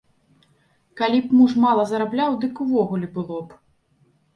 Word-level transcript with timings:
Калі 1.01 1.21
б 1.27 1.39
муж 1.43 1.51
мала 1.67 1.85
зарабляў, 1.95 2.31
дык 2.47 2.53
увогуле 2.69 3.07
было 3.21 3.41
б! 3.41 3.65